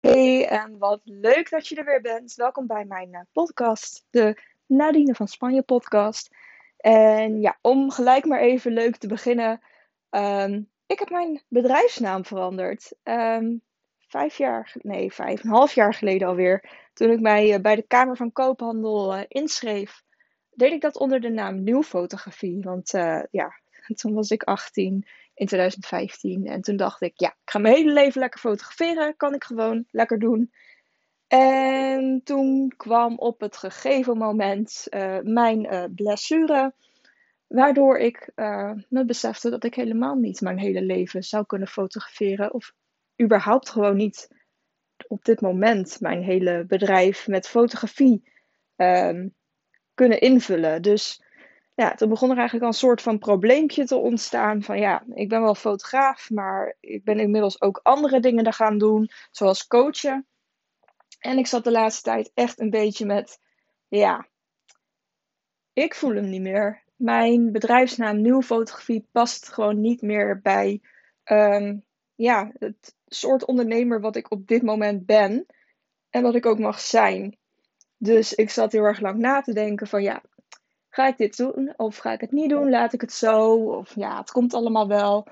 [0.00, 2.34] Hey, en wat leuk dat je er weer bent.
[2.34, 6.34] Welkom bij mijn eh, podcast, de Nadine van Spanje podcast.
[6.76, 9.60] En ja, om gelijk maar even leuk te beginnen.
[10.10, 12.92] ehm, ik heb mijn bedrijfsnaam veranderd.
[13.02, 13.56] Ehm,
[13.98, 16.88] vijf jaar, nee, vijf en een half jaar geleden alweer.
[16.92, 20.02] Toen ik mij eh, bij de Kamer van Koophandel eh, inschreef,
[20.50, 22.62] deed ik dat onder de naam Nieuw Fotografie.
[22.62, 22.90] Want
[23.30, 23.60] ja,
[24.00, 25.06] toen was ik 18
[25.38, 26.46] in 2015.
[26.46, 29.16] En toen dacht ik, ja, ik ga mijn hele leven lekker fotograferen.
[29.16, 30.52] Kan ik gewoon lekker doen.
[31.26, 36.74] En toen kwam op het gegeven moment eh, mijn eh, blessure.
[37.46, 42.54] Waardoor ik eh, me besefte dat ik helemaal niet mijn hele leven zou kunnen fotograferen.
[42.54, 42.72] Of
[43.22, 44.28] überhaupt gewoon niet
[45.06, 48.22] op dit moment mijn hele bedrijf met fotografie
[48.76, 49.28] ehm,
[49.94, 50.82] kunnen invullen.
[50.82, 51.22] Dus
[51.78, 54.62] ja, toen begon er eigenlijk al een soort van probleempje te ontstaan.
[54.62, 58.78] Van ja, ik ben wel fotograaf, maar ik ben inmiddels ook andere dingen er gaan
[58.78, 60.26] doen, zoals coachen.
[61.18, 63.40] En ik zat de laatste tijd echt een beetje met,
[63.88, 64.26] ja,
[65.72, 66.82] ik voel hem niet meer.
[66.96, 70.80] Mijn bedrijfsnaam Nieuw Fotografie past gewoon niet meer bij
[71.24, 71.76] ehm,
[72.14, 75.46] ja, het soort ondernemer wat ik op dit moment ben
[76.10, 77.36] en wat ik ook mag zijn.
[77.96, 80.22] Dus ik zat heel erg lang na te denken van ja,
[80.98, 82.70] ga ik dit doen of ga ik het niet doen?
[82.70, 83.54] Laat ik het zo?
[83.54, 85.26] Of ja, het komt allemaal wel.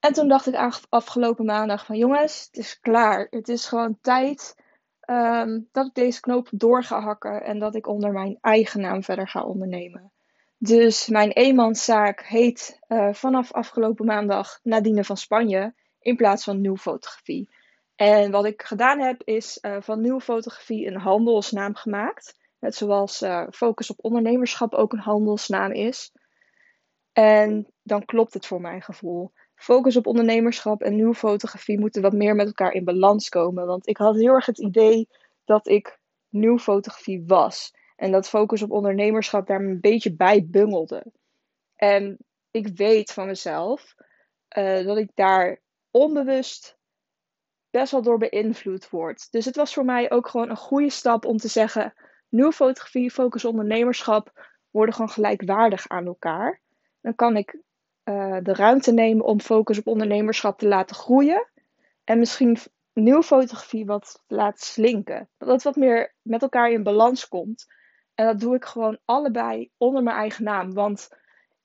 [0.00, 3.26] En toen dacht ik af- afgelopen maandag van jongens, het is klaar.
[3.30, 4.56] Het is gewoon tijd
[5.00, 9.02] ehm, dat ik deze knoop door ga hakken en dat ik onder mijn eigen naam
[9.02, 10.12] verder ga ondernemen.
[10.58, 16.76] Dus mijn eenmanszaak heet eh, vanaf afgelopen maandag Nadine van Spanje in plaats van Nieuw
[16.76, 17.48] Fotografie.
[17.96, 22.39] En wat ik gedaan heb is eh, van Nieuw Fotografie een handelsnaam gemaakt.
[22.60, 26.12] Net zoals eh, Focus op ondernemerschap ook een handelsnaam is.
[27.12, 29.32] En dan klopt het voor mijn gevoel.
[29.54, 33.66] Focus op ondernemerschap en nieuwe fotografie moeten wat meer met elkaar in balans komen.
[33.66, 35.08] Want ik had heel erg het idee
[35.44, 37.74] dat ik nieuw fotografie was.
[37.96, 41.12] En dat focus op ondernemerschap daar een beetje bij bungelde.
[41.76, 42.18] En
[42.50, 43.94] ik weet van mezelf
[44.48, 46.78] eh, dat ik daar onbewust
[47.70, 49.30] best wel door beïnvloed word.
[49.30, 51.94] Dus het was voor mij ook gewoon een goede stap om te zeggen:
[52.30, 56.60] nieuwe fotografie, focus ondernemerschap worden gewoon gelijkwaardig aan elkaar.
[57.00, 57.58] Dan kan ik
[58.02, 61.48] eh, de ruimte nemen om focus op ondernemerschap te laten groeien.
[62.04, 62.58] En misschien
[62.92, 65.28] nieuwe fotografie wat laten slinken.
[65.38, 67.66] Dat wat meer met elkaar in balans komt.
[68.14, 70.74] En dat doe ik gewoon allebei onder mijn eigen naam.
[70.74, 71.08] Want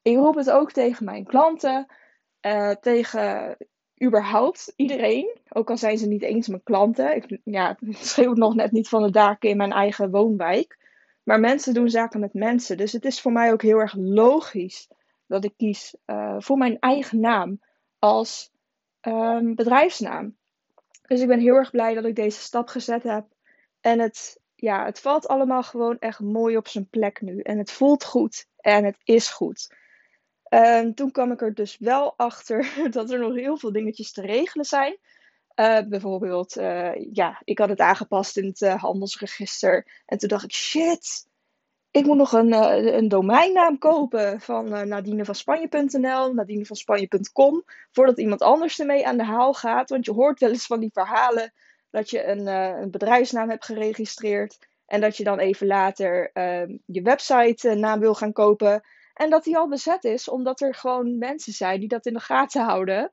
[0.02, 1.86] ik roep het ook tegen mijn klanten,
[2.40, 3.58] eh, tegen
[4.03, 5.38] überhaupt iedereen.
[5.50, 7.16] Ook al zijn ze niet eens mijn klanten.
[7.16, 10.78] Ik ja, schreeuw nog net niet van de daken in mijn eigen woonwijk.
[11.23, 12.78] Maar mensen doen zaken met mensen.
[12.78, 14.88] Dus het is voor mij ook heel erg logisch
[15.28, 17.59] dat ik kies eh, voor mijn eigen naam
[18.00, 18.51] als
[19.01, 20.35] ehm, bedrijfsnaam.
[21.07, 23.25] Dus ik ben heel erg blij dat ik deze stap gezet heb.
[23.81, 27.39] En het, ja, het valt allemaal gewoon echt mooi op zijn plek nu.
[27.39, 28.47] En het voelt goed.
[28.57, 29.75] En het is goed.
[30.50, 34.22] En toen kwam ik er dus wel achter dat er nog heel veel dingetjes te
[34.22, 34.97] regelen zijn.
[35.56, 40.01] Eh, bijvoorbeeld, eh, ja, ik had het aangepast in het eh, handelsregister.
[40.06, 41.28] En toen dacht ik, shit,
[41.91, 42.53] ik moet nog een,
[42.97, 49.89] een domeinnaam kopen van eh nadinevanspanje.nl, nadinevanspanje.com, voordat iemand anders ermee aan de haal gaat.
[49.89, 51.53] Want je hoort wel eens van die verhalen
[51.89, 57.01] dat je een, een bedrijfsnaam hebt geregistreerd en dat je dan even later eh, je
[57.01, 58.83] website naam wil gaan kopen.
[59.16, 62.20] En dat die al bezet is, omdat er gewoon mensen zijn die dat in de
[62.20, 63.12] gaten houden.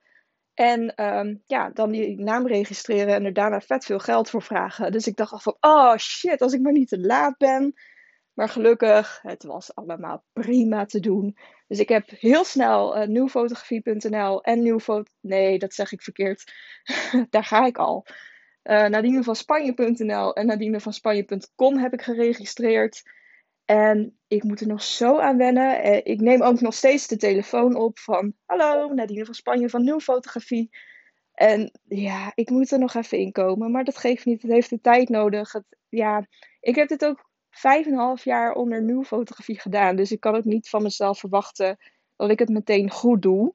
[0.54, 4.92] En ehm, ja, dan die naam registreren en er daarna vet veel geld voor vragen.
[4.92, 7.74] Dus ik dacht al van, oh shit, als ik maar niet te laat ben.
[8.32, 11.36] Maar gelukkig, het was allemaal prima te doen.
[11.66, 15.10] Dus ik heb heel snel uh, nieuwfotografie.nl en nieuwfoto...
[15.20, 16.52] Nee, dat zeg ik verkeerd.
[17.30, 18.06] Daar ga ik al.
[18.64, 23.02] Uh, nadinevanspanje.nl en nadinevanspanje.com heb ik geregistreerd.
[23.72, 25.82] En ik moet er nog zo aan wennen.
[25.82, 28.34] Eh, Ik neem ook nog steeds de telefoon op van...
[28.44, 30.70] Hallo, Nadine van Spanje van Nieuw Fotografie.
[31.34, 33.70] En ja, ik moet er nog even in komen.
[33.70, 34.42] Maar dat geeft niet.
[34.42, 35.52] Het heeft de tijd nodig.
[35.52, 36.26] Het, ja,
[36.60, 39.96] ik heb dit ook vijf en een half jaar onder nieuw fotografie gedaan.
[39.96, 41.76] Dus ik kan ook niet van mezelf verwachten
[42.16, 43.54] dat ik het meteen goed doe.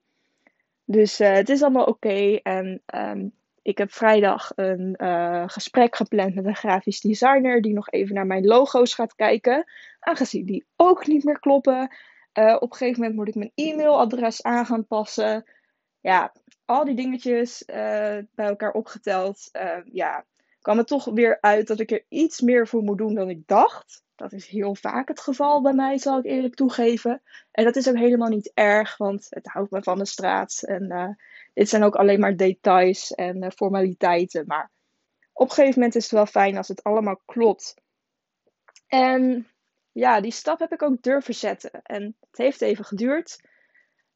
[0.86, 2.39] Dus uh, het is allemaal oké.
[2.44, 3.33] En um,
[3.68, 8.25] ik heb vrijdag een uh, gesprek gepland met een grafisch designer die nog even naar
[8.25, 9.66] mijn logo's gaat kijken.
[10.00, 11.96] Aangezien die ook niet meer kloppen.
[12.34, 15.50] Uh, op een gegeven moment moet ik mijn e-mailadres aan gaan passen.
[16.00, 16.34] Ja,
[16.66, 17.75] al die dingetjes uh,
[18.31, 19.50] bij elkaar opgeteld.
[19.92, 20.25] ja,
[20.62, 23.48] kwam het toch weer uit dat ik er iets meer voor moet doen dan ik
[23.48, 24.04] dacht.
[24.16, 27.22] Dat is heel vaak het geval bij mij, zal ik eerlijk toegeven.
[27.52, 30.64] En dat is ook helemaal niet erg, want het houdt me van de straat.
[30.64, 31.18] En
[31.57, 34.44] dit zijn ook alleen maar details en uh, formaliteiten.
[34.48, 34.71] Maar
[35.33, 37.74] op een gegeven moment is het wel fijn als het allemaal klopt.
[38.88, 39.48] En
[39.92, 41.71] ja, die stap heb ik ook durven zetten.
[41.83, 43.42] En het heeft even geduurd.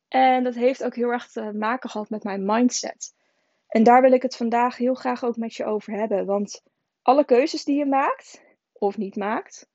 [0.08, 3.14] En dat heeft ook heel erg te maken gehad met mijn mindset.
[3.68, 6.26] En daar wil ik het vandaag heel graag ook met je over hebben.
[6.26, 6.64] Want
[7.02, 9.70] alle keuzes die je maakt, of niet maakt,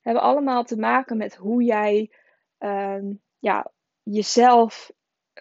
[0.00, 2.12] hebben allemaal te maken met hoe jij
[2.58, 3.70] ehm, ja,
[4.02, 4.90] jezelf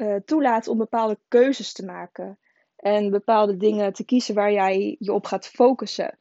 [0.02, 2.38] uh, toelaat om bepaalde keuzes te maken.
[2.76, 6.18] En bepaalde dingen te kiezen waar jij je op gaat focussen.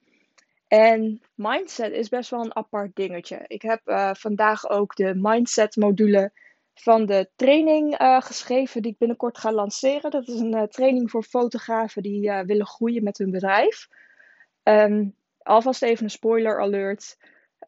[0.68, 3.44] En mindset is best wel een apart dingetje.
[3.46, 6.32] Ik heb uh, vandaag ook de mindset module
[6.74, 10.10] van de training uh, geschreven die ik binnenkort ga lanceren.
[10.10, 13.88] Dat is een training voor fotografen die willen groeien met hun bedrijf.
[14.62, 17.16] Um, alvast even een spoiler alert.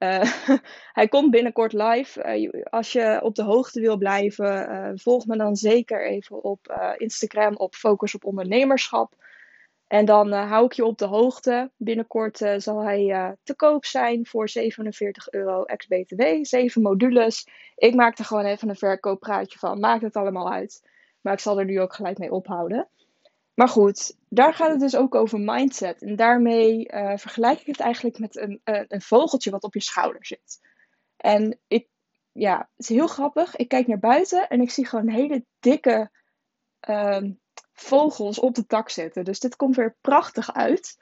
[0.99, 2.64] hij komt binnenkort live.
[2.70, 7.75] als je op de hoogte wil blijven, volg me dan zeker even op Instagram op
[7.75, 9.14] Focus op Ondernemerschap.
[9.87, 11.70] En dan hou ik je op de hoogte.
[11.76, 16.23] Binnenkort zal hij te koop zijn voor 47 euro ex-BTW.
[16.43, 17.47] Zeven modules.
[17.75, 19.81] Ik maak er gewoon even een verkooppraatje van.
[19.81, 20.82] Maakt het allemaal uit.
[21.20, 22.88] Maar ik zal er nu ook gelijk mee ophouden.
[23.60, 26.02] Maar goed, daar gaat het dus ook over mindset.
[26.02, 30.60] En daarmee vergelijk ik het eigenlijk met een, een vogeltje wat op je schouder zit.
[31.16, 31.88] En ik,
[32.32, 33.56] ja, het is heel grappig.
[33.56, 36.10] Ik kijk naar buiten en ik zie gewoon hele dikke
[36.80, 37.32] ehm,
[37.72, 39.24] vogels op de tak zetten.
[39.24, 40.96] Dus dit komt weer prachtig uit.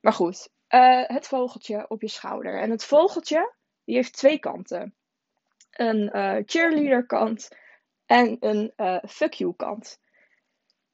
[0.00, 2.60] Maar goed, uh, het vogeltje op je schouder.
[2.60, 4.94] En het vogeltje, die heeft twee kanten.
[5.70, 7.48] Een uh, cheerleader kant
[8.06, 8.72] en een
[9.08, 9.98] fuck you kant.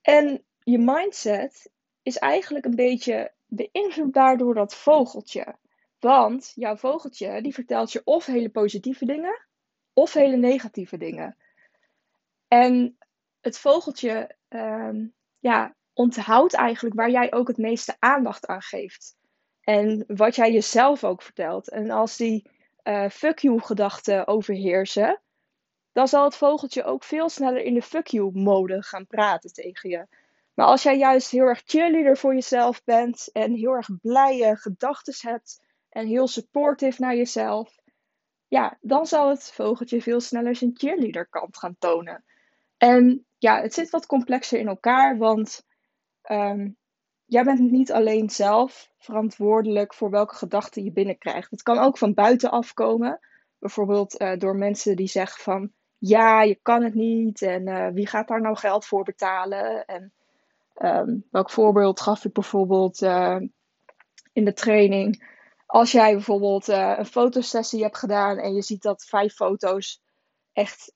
[0.00, 1.70] En je mindset
[2.02, 5.54] is eigenlijk een beetje beïnvloedbaar door dat vogeltje.
[5.98, 9.46] Want jouw vogeltje die vertelt je of hele positieve dingen
[9.92, 11.36] of hele negatieve dingen.
[12.48, 12.98] En
[13.40, 15.06] het vogeltje ehm,
[15.38, 19.16] ja, onthoud eigenlijk waar jij ook het meeste aandacht aan geeft.
[19.60, 21.70] En wat jij jezelf ook vertelt.
[21.70, 22.50] En als die
[22.84, 25.20] uh, fuck you gedachten overheersen,
[25.92, 29.90] dan zal het vogeltje ook veel sneller in de fuck you mode gaan praten tegen
[29.90, 30.06] je.
[30.60, 35.30] Maar als jij juist heel erg cheerleader voor jezelf bent en heel erg blije gedachten
[35.30, 37.78] hebt en heel supportive naar jezelf,
[38.48, 42.24] ja, dan zal het vogeltje veel sneller zijn cheerleader kant gaan tonen.
[42.76, 45.66] En ja, het zit wat complexer in elkaar, want
[46.30, 46.76] um,
[47.24, 51.50] jij bent niet alleen zelf verantwoordelijk voor welke gedachten je binnenkrijgt.
[51.50, 53.20] Het kan ook van buitenaf komen.
[53.58, 58.06] Bijvoorbeeld uh, door mensen die zeggen van ja, je kan het niet en uh, wie
[58.06, 59.84] gaat daar nou geld voor betalen?
[59.84, 60.12] En
[60.84, 63.36] um, welk voorbeeld gaf ik bijvoorbeeld uh,
[64.32, 65.38] in de training?
[65.66, 70.02] Als jij bijvoorbeeld een fotosessie hebt gedaan en je ziet dat vijf foto's
[70.52, 70.92] echt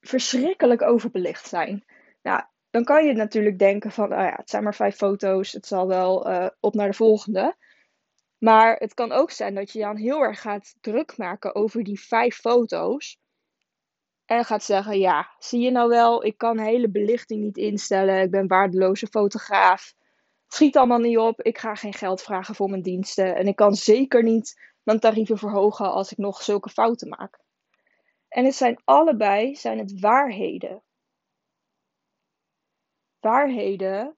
[0.00, 1.84] verschrikkelijk overbelicht zijn.
[2.22, 5.66] Nou, dan kan je natuurlijk denken van, oh ja, het zijn maar vijf foto's, het
[5.66, 7.56] zal wel uh, op naar de volgende.
[8.38, 12.00] Maar het kan ook zijn dat je dan heel erg gaat druk maken over die
[12.00, 13.18] vijf foto's.
[14.32, 18.30] En gaat zeggen, ja, zie je nou wel, ik kan hele belichting niet instellen, ik
[18.30, 19.94] ben waardeloze fotograaf.
[20.44, 23.36] Het schiet allemaal niet op, ik ga geen geld vragen voor mijn diensten.
[23.36, 27.40] En ik kan zeker niet mijn tarieven verhogen als ik nog zulke fouten maak.
[28.28, 30.82] En het zijn allebei zijn het waarheden.
[33.20, 34.16] Waarheden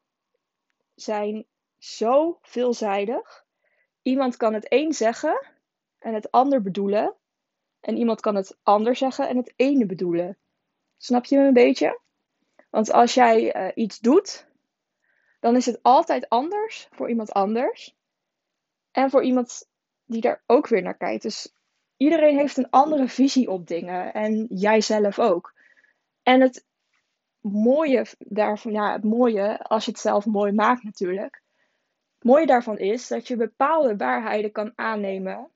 [0.95, 1.47] zijn
[1.79, 3.45] zo veelzijdig.
[4.03, 5.47] Iemand kan het een zeggen
[5.99, 7.17] en het ander bedoelen.
[7.85, 10.39] En iemand kan het ander zeggen en het ene bedoelen.
[10.97, 12.01] Snap je me een beetje?
[12.71, 14.47] Want als jij uh, iets doet,
[15.41, 17.95] dan is het altijd anders voor iemand anders.
[18.91, 19.69] En voor iemand
[20.05, 21.23] die daar ook weer naar kijkt.
[21.23, 21.55] Dus
[21.97, 24.13] iedereen heeft een andere visie op dingen.
[24.13, 25.55] En jij zelf ook.
[26.23, 26.67] En het
[27.41, 31.43] mooie daarvan, ja, het mooie, als je het zelf mooi maakt natuurlijk.
[32.15, 35.51] Het mooie daarvan is dat je bepaalde waarheden kan aannemen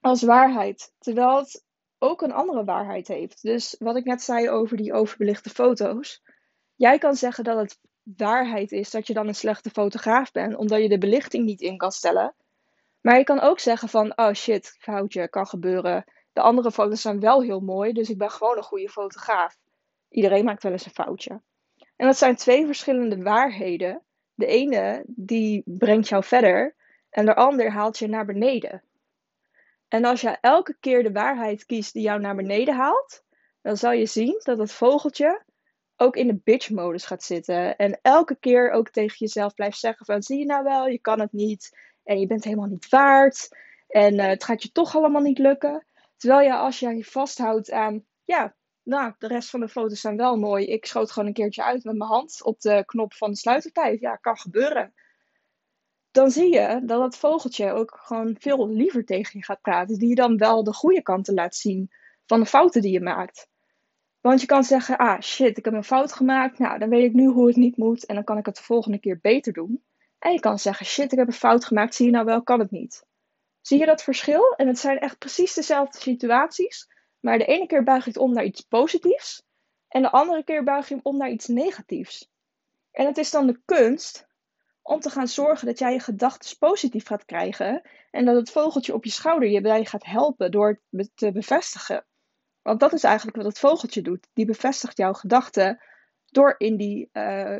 [0.00, 0.92] als waarheid.
[0.98, 1.64] Terwijl het
[1.98, 3.42] ook een andere waarheid heeft.
[3.42, 6.22] Dus wat ik net zei over die overbelichte foto's.
[6.74, 10.82] Jij kan zeggen dat het waarheid is dat je dan een slechte fotograaf bent, omdat
[10.82, 12.34] je de belichting niet in kan stellen.
[13.00, 16.04] Maar je kan ook zeggen van, oh shit, foutje, kan gebeuren.
[16.32, 19.58] De andere foto's zijn wel heel mooi, dus ik ben gewoon een goede fotograaf.
[20.08, 21.40] Iedereen maakt wel eens een foutje.
[21.96, 24.02] En dat zijn twee verschillende waarheden.
[24.34, 26.74] De ene die brengt jou verder
[27.10, 28.82] en de ander haalt je naar beneden.
[29.90, 33.24] En als je elke keer de waarheid kiest die jou naar beneden haalt,
[33.62, 35.44] dan zal je zien dat het vogeltje
[35.96, 37.76] ook in de bitch-modus gaat zitten.
[37.76, 41.20] En elke keer ook tegen jezelf blijft zeggen van, zie je nou wel, je kan
[41.20, 41.78] het niet.
[42.04, 43.48] En je bent helemaal niet waard.
[43.88, 45.86] En uh, het gaat je toch allemaal niet lukken.
[46.16, 50.16] Terwijl je als je je vasthoudt aan, ja, nou, de rest van de foto's zijn
[50.16, 50.66] wel mooi.
[50.66, 54.00] Ik schoot gewoon een keertje uit met mijn hand op de knop van de sluitertijd.
[54.00, 54.94] Ja, kan gebeuren.
[56.10, 59.98] Dan zie je dat het vogeltje ook gewoon veel liever tegen je gaat praten.
[59.98, 61.90] Die je dan wel de goede kanten laat zien
[62.26, 63.48] van de fouten die je maakt.
[64.20, 66.58] Want je kan zeggen, ah shit, ik heb een fout gemaakt.
[66.58, 68.62] Nou, dan weet ik nu hoe het niet moet en dan kan ik het de
[68.62, 69.84] volgende keer beter doen.
[70.18, 72.58] En je kan zeggen, shit, ik heb een fout gemaakt, zie je nou wel, kan
[72.58, 73.04] het niet.
[73.60, 74.54] Zie je dat verschil?
[74.56, 76.88] En het zijn echt precies dezelfde situaties.
[77.20, 79.42] Maar de ene keer buig je het om naar iets positiefs.
[79.88, 82.30] En de andere keer buig je om naar iets negatiefs.
[82.90, 84.28] En het is dan de kunst
[84.90, 87.82] om te gaan zorgen dat jij je gedachten positief gaat krijgen.
[88.10, 92.06] En dat het vogeltje op je schouder je bij gaat helpen door het te bevestigen.
[92.62, 94.26] Want dat is eigenlijk wat het vogeltje doet.
[94.32, 95.82] Die bevestigt jouw gedachten
[96.24, 97.56] door in die uh,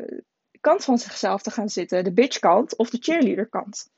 [0.59, 2.03] kant van zichzelf te gaan zitten.
[2.03, 3.89] De bitch kant of de cheerleader kant.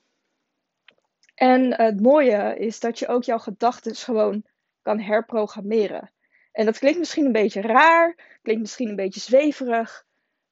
[1.34, 4.44] En het mooie is dat je ook jouw gedachten gewoon
[4.82, 6.12] kan herprogrammeren.
[6.52, 10.06] En dat klinkt misschien een beetje raar, klinkt misschien een beetje zweverig,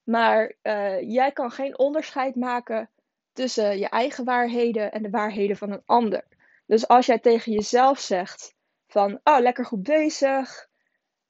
[0.05, 2.91] maar uh, jij kan geen onderscheid maken
[3.33, 6.25] tussen je eigen waarheden en de waarheden van een ander.
[6.67, 8.55] Dus als jij tegen jezelf zegt
[8.87, 10.69] van, oh lekker goed bezig,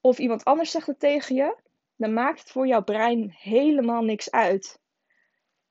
[0.01, 1.57] of iemand anders zegt het tegen je,
[1.95, 4.79] dan maakt het voor jouw brein helemaal niks uit.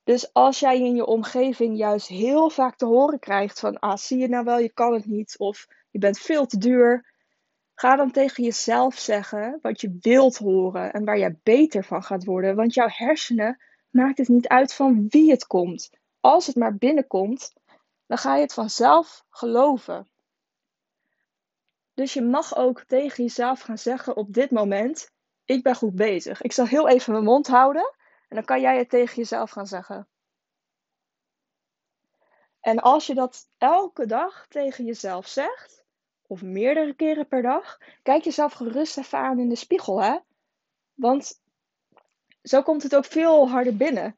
[0.04, 4.18] Dus als jij in je omgeving juist heel vaak te horen krijgt van, ah zie
[4.18, 7.11] je nou wel, je kan het niet, of je bent veel te duur,
[7.82, 12.24] Ga dan tegen jezelf zeggen wat je wilt horen en waar jij beter van gaat
[12.24, 12.56] worden.
[12.56, 15.90] Want jouw hersenen maakt het niet uit van wie het komt.
[16.20, 17.52] Als het maar binnenkomt,
[18.06, 20.08] dan ga je het vanzelf geloven.
[21.94, 25.10] Dus je mag ook tegen jezelf gaan zeggen op dit moment:
[25.44, 26.42] ik ben goed bezig.
[26.42, 27.94] Ik zal heel even mijn mond houden
[28.28, 30.08] en dan kan jij het tegen jezelf gaan zeggen.
[32.60, 35.81] En als je dat elke dag tegen jezelf zegt,
[36.32, 40.18] of meerdere keren per dag, kijk jezelf gerust even aan in de spiegel, hè?
[40.94, 41.40] Want
[42.42, 44.16] zo komt het ook veel harder binnen.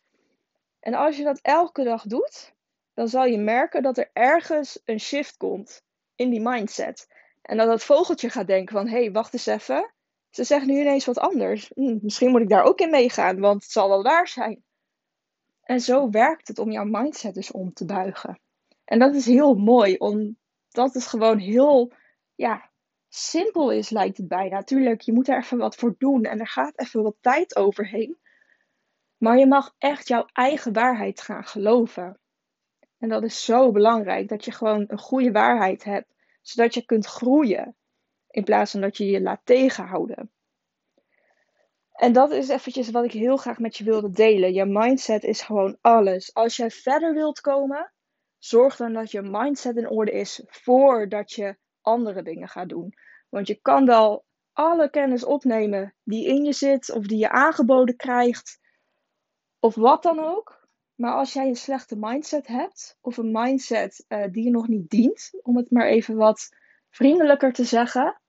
[0.80, 2.54] En als je dat elke dag doet,
[2.94, 5.82] dan zal je merken dat er ergens een shift komt
[6.14, 7.06] in die mindset.
[7.42, 9.92] En dat dat vogeltje gaat denken van, hé, hey, wacht eens even.
[10.30, 11.70] Ze zeggen nu ineens wat anders.
[11.74, 14.62] Hm, misschien moet ik daar ook in meegaan, want het zal wel waar zijn.
[15.62, 18.40] En zo werkt het om jouw mindset dus om te buigen.
[18.84, 21.92] En dat is heel mooi, omdat het gewoon heel
[22.34, 22.70] ja,
[23.08, 24.54] simpel is, lijkt het bijna.
[24.54, 28.18] Natuurlijk, je moet er even wat voor doen en er gaat even wat tijd overheen.
[29.16, 32.18] Maar je mag echt jouw eigen waarheid gaan geloven.
[32.98, 37.06] En dat is zo belangrijk, dat je gewoon een goede waarheid hebt, zodat je kunt
[37.06, 37.76] groeien,
[38.30, 40.32] in plaats van dat je je laat tegenhouden.
[41.94, 44.52] En dat is eventjes wat ik heel graag met je wilde delen.
[44.52, 46.34] Je mindset is gewoon alles.
[46.34, 47.92] Als jij verder wilt komen,
[48.38, 52.94] zorg dan dat je mindset in orde is voordat je andere dingen gaat doen.
[53.28, 57.96] Want je kan wel alle kennis opnemen die in je zit of die je aangeboden
[57.96, 58.58] krijgt
[59.58, 60.68] of wat dan ook.
[60.94, 64.90] Maar als jij een slechte mindset hebt of een mindset uh, die je nog niet
[64.90, 66.48] dient, om het maar even wat
[66.90, 68.20] vriendelijker te zeggen,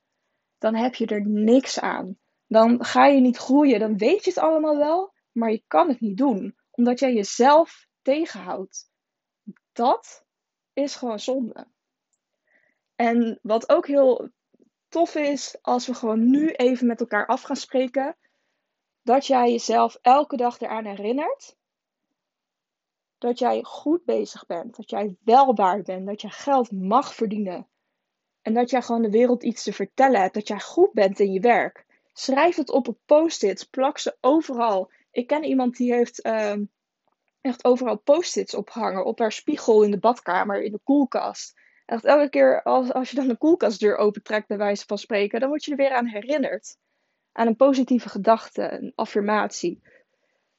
[0.58, 2.18] dan heb je er niks aan.
[2.48, 6.00] Dan ga je niet groeien, dan weet je het allemaal wel, maar je kan het
[6.00, 8.90] niet doen, omdat jij jezelf tegenhoudt.
[9.72, 10.26] Dat
[10.74, 11.68] is gewoon zonde.
[12.96, 14.30] En wat ook heel
[14.90, 18.16] tof is, als we gewoon nu even met elkaar af gaan spreken,
[19.02, 21.56] dat jij jezelf elke dag eraan herinnert
[23.18, 27.68] dat jij goed bezig bent, dat jij wel waard bent, dat jij geld mag verdienen
[28.42, 31.32] en dat jij gewoon de wereld iets te vertellen hebt, dat jij goed bent in
[31.32, 31.86] je werk.
[32.14, 34.92] Schrijf het op op post-its, plak ze overal.
[35.12, 36.56] Ik ken iemand die heeft uh,
[37.42, 41.60] echt overal post-its opgehangen, op haar spiegel in de badkamer, in de koelkast.
[41.86, 45.50] Echt elke keer als, als je dan de koelkastdeur opentrekt, bij wijze van spreken, dan
[45.50, 46.78] word je er weer aan herinnerd.
[47.32, 49.82] Aan een positieve gedachte, een affirmatie.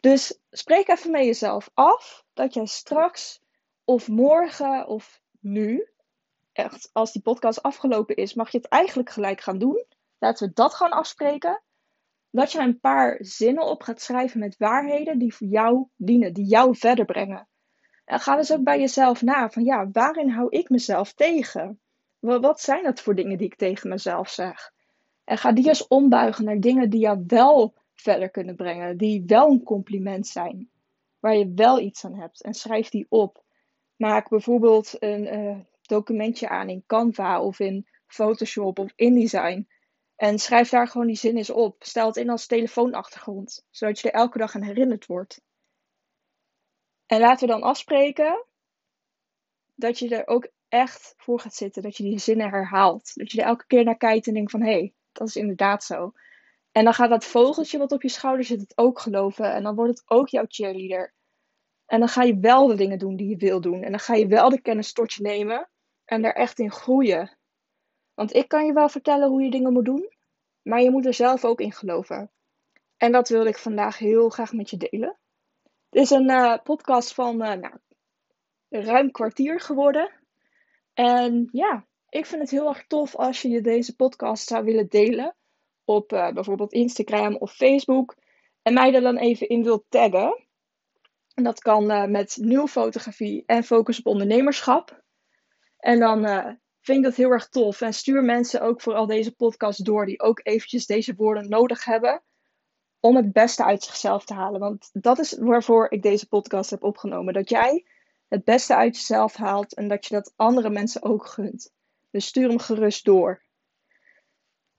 [0.00, 3.40] Dus spreek even met jezelf af dat jij straks
[3.84, 5.88] of morgen of nu,
[6.52, 9.86] echt als die podcast afgelopen is, mag je het eigenlijk gelijk gaan doen.
[10.18, 11.62] Laten we dat gaan afspreken.
[12.30, 16.46] Dat je een paar zinnen op gaat schrijven met waarheden die voor jou dienen, die
[16.46, 17.48] jou verder brengen.
[18.06, 21.80] En ga dus ook bij jezelf na van ja, waarin hou ik mezelf tegen?
[22.18, 24.72] Wat zijn dat voor dingen die ik tegen mezelf zeg?
[25.24, 29.50] En ga die eens ombuigen naar dingen die jou wel verder kunnen brengen, die wel
[29.50, 30.70] een compliment zijn,
[31.18, 32.42] waar je wel iets aan hebt.
[32.42, 33.44] En schrijf die op.
[33.96, 39.68] Maak bijvoorbeeld een uh, documentje aan in Canva of in Photoshop of InDesign.
[40.16, 41.76] En schrijf daar gewoon die zin eens op.
[41.78, 45.40] Stel het in als telefoonachtergrond, zodat je er elke dag aan herinnerd wordt.
[47.06, 48.44] En laten we dan afspreken
[49.74, 51.82] dat je er ook echt voor gaat zitten.
[51.82, 53.14] Dat je die zinnen herhaalt.
[53.14, 55.84] Dat je er elke keer naar kijkt en denkt van hé, hey, dat is inderdaad
[55.84, 56.12] zo.
[56.72, 59.54] En dan gaat dat vogeltje wat op je schouder zit het ook geloven.
[59.54, 61.14] En dan wordt het ook jouw cheerleader.
[61.86, 63.82] En dan ga je wel de dingen doen die je wil doen.
[63.82, 65.68] En dan ga je wel de kennis tot je nemen
[66.04, 67.36] en er echt in groeien.
[68.14, 70.12] Want ik kan je wel vertellen hoe je dingen moet doen,
[70.62, 72.30] maar je moet er zelf ook in geloven.
[72.96, 75.18] En dat wilde ik vandaag heel graag met je delen.
[75.96, 77.74] Het is een uh, podcast van uh, nou,
[78.68, 80.10] ruim kwartier geworden.
[80.94, 85.36] En ja, ik vind het heel erg tof als je deze podcast zou willen delen
[85.84, 88.16] op uh, bijvoorbeeld Instagram of Facebook.
[88.62, 90.46] En mij er dan even in wilt taggen.
[91.34, 95.02] En dat kan met nieuwfotografie en focus op ondernemerschap.
[95.78, 96.24] En dan
[96.80, 97.80] vind ik dat heel erg tof.
[97.80, 102.22] En stuur mensen ook vooral deze podcast door die ook eventjes deze woorden nodig hebben.
[103.06, 104.60] Om het beste uit zichzelf te halen.
[104.60, 107.34] Want dat is waarvoor ik deze podcast heb opgenomen.
[107.34, 107.86] Dat jij
[108.28, 111.72] het beste uit jezelf haalt en dat je dat andere mensen ook gunt.
[112.10, 113.44] Dus stuur hem gerust door.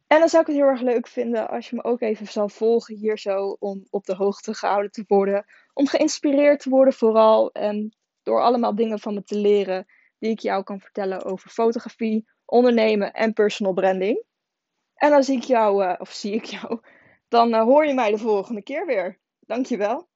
[0.07, 2.51] En dan zou ik het heel erg leuk vinden als je me ook even zou
[2.51, 5.46] volgen hier zo om op de hoogte gehouden te worden.
[5.74, 9.86] Om geïnspireerd te worden vooral en door allemaal dingen van me te leren
[10.19, 14.24] die ik jou kan vertellen over fotografie, ondernemen en personal branding.
[14.93, 16.79] En dan zie ik jou, uh, of zie ik jou,
[17.27, 19.19] dan uh, hoor je mij de volgende keer weer.
[19.39, 20.10] Dankjewel.